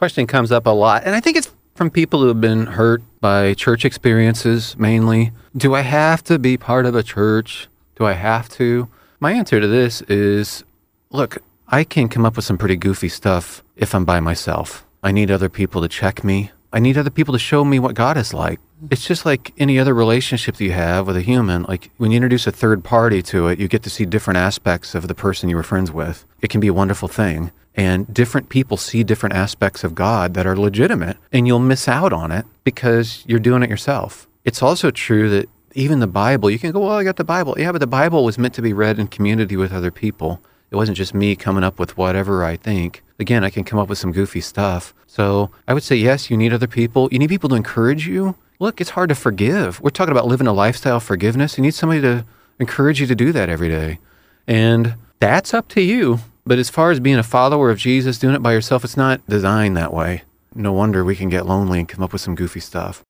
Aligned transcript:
question 0.00 0.26
comes 0.26 0.50
up 0.50 0.64
a 0.64 0.70
lot, 0.70 1.02
and 1.04 1.14
I 1.14 1.20
think 1.20 1.36
it's 1.36 1.52
from 1.74 1.90
people 1.90 2.22
who 2.22 2.28
have 2.28 2.40
been 2.40 2.64
hurt 2.64 3.02
by 3.20 3.52
church 3.52 3.84
experiences 3.84 4.74
mainly. 4.78 5.30
Do 5.54 5.74
I 5.74 5.82
have 5.82 6.24
to 6.24 6.38
be 6.38 6.56
part 6.56 6.86
of 6.86 6.94
a 6.94 7.02
church? 7.02 7.68
Do 7.96 8.06
I 8.06 8.14
have 8.14 8.48
to? 8.60 8.88
My 9.20 9.32
answer 9.32 9.60
to 9.60 9.66
this 9.68 10.00
is 10.08 10.64
look, 11.10 11.42
I 11.68 11.84
can 11.84 12.08
come 12.08 12.24
up 12.24 12.36
with 12.36 12.46
some 12.46 12.56
pretty 12.56 12.76
goofy 12.76 13.10
stuff 13.10 13.62
if 13.76 13.94
I'm 13.94 14.06
by 14.06 14.20
myself. 14.20 14.86
I 15.02 15.12
need 15.12 15.30
other 15.30 15.50
people 15.50 15.82
to 15.82 15.88
check 15.88 16.24
me. 16.24 16.50
I 16.72 16.78
need 16.78 16.96
other 16.96 17.10
people 17.10 17.34
to 17.34 17.38
show 17.38 17.62
me 17.62 17.78
what 17.78 17.94
God 17.94 18.16
is 18.16 18.32
like. 18.32 18.58
It's 18.90 19.06
just 19.06 19.26
like 19.26 19.52
any 19.58 19.78
other 19.78 19.92
relationship 19.92 20.56
that 20.56 20.64
you 20.64 20.72
have 20.72 21.08
with 21.08 21.18
a 21.18 21.20
human. 21.20 21.64
Like 21.64 21.90
when 21.98 22.10
you 22.10 22.16
introduce 22.16 22.46
a 22.46 22.52
third 22.52 22.82
party 22.84 23.20
to 23.24 23.48
it, 23.48 23.60
you 23.60 23.68
get 23.68 23.82
to 23.82 23.90
see 23.90 24.06
different 24.06 24.38
aspects 24.38 24.94
of 24.94 25.08
the 25.08 25.14
person 25.14 25.50
you 25.50 25.56
were 25.56 25.62
friends 25.62 25.92
with. 25.92 26.24
It 26.40 26.48
can 26.48 26.60
be 26.60 26.68
a 26.68 26.72
wonderful 26.72 27.08
thing. 27.08 27.50
And 27.76 28.12
different 28.12 28.48
people 28.48 28.76
see 28.76 29.04
different 29.04 29.36
aspects 29.36 29.84
of 29.84 29.94
God 29.94 30.34
that 30.34 30.46
are 30.46 30.56
legitimate, 30.56 31.16
and 31.32 31.46
you'll 31.46 31.60
miss 31.60 31.86
out 31.88 32.12
on 32.12 32.32
it 32.32 32.44
because 32.64 33.24
you're 33.26 33.38
doing 33.38 33.62
it 33.62 33.70
yourself. 33.70 34.28
It's 34.44 34.62
also 34.62 34.90
true 34.90 35.30
that 35.30 35.48
even 35.74 36.00
the 36.00 36.06
Bible, 36.06 36.50
you 36.50 36.58
can 36.58 36.72
go, 36.72 36.80
well, 36.80 36.98
I 36.98 37.04
got 37.04 37.16
the 37.16 37.24
Bible. 37.24 37.54
Yeah, 37.56 37.72
but 37.72 37.78
the 37.78 37.86
Bible 37.86 38.24
was 38.24 38.38
meant 38.38 38.54
to 38.54 38.62
be 38.62 38.72
read 38.72 38.98
in 38.98 39.06
community 39.06 39.56
with 39.56 39.72
other 39.72 39.90
people. 39.90 40.40
It 40.70 40.76
wasn't 40.76 40.96
just 40.96 41.14
me 41.14 41.36
coming 41.36 41.64
up 41.64 41.78
with 41.78 41.96
whatever 41.96 42.44
I 42.44 42.56
think. 42.56 43.02
Again, 43.18 43.44
I 43.44 43.50
can 43.50 43.64
come 43.64 43.78
up 43.78 43.88
with 43.88 43.98
some 43.98 44.12
goofy 44.12 44.40
stuff. 44.40 44.94
So 45.06 45.50
I 45.66 45.74
would 45.74 45.82
say, 45.82 45.96
yes, 45.96 46.30
you 46.30 46.36
need 46.36 46.52
other 46.52 46.66
people. 46.66 47.08
You 47.10 47.18
need 47.18 47.28
people 47.28 47.48
to 47.50 47.56
encourage 47.56 48.06
you. 48.06 48.36
Look, 48.58 48.80
it's 48.80 48.90
hard 48.90 49.08
to 49.08 49.14
forgive. 49.14 49.80
We're 49.80 49.90
talking 49.90 50.12
about 50.12 50.26
living 50.26 50.46
a 50.46 50.52
lifestyle 50.52 50.96
of 50.96 51.02
forgiveness. 51.02 51.56
You 51.56 51.62
need 51.62 51.74
somebody 51.74 52.00
to 52.02 52.24
encourage 52.58 53.00
you 53.00 53.06
to 53.06 53.14
do 53.14 53.32
that 53.32 53.48
every 53.48 53.68
day. 53.68 53.98
And 54.46 54.96
that's 55.18 55.54
up 55.54 55.68
to 55.68 55.80
you. 55.80 56.20
But 56.44 56.58
as 56.58 56.70
far 56.70 56.90
as 56.90 57.00
being 57.00 57.18
a 57.18 57.22
follower 57.22 57.70
of 57.70 57.78
Jesus, 57.78 58.18
doing 58.18 58.34
it 58.34 58.42
by 58.42 58.52
yourself, 58.52 58.84
it's 58.84 58.96
not 58.96 59.24
designed 59.28 59.76
that 59.76 59.92
way. 59.92 60.22
No 60.54 60.72
wonder 60.72 61.04
we 61.04 61.14
can 61.14 61.28
get 61.28 61.46
lonely 61.46 61.78
and 61.78 61.88
come 61.88 62.02
up 62.02 62.12
with 62.12 62.22
some 62.22 62.34
goofy 62.34 62.60
stuff. 62.60 62.98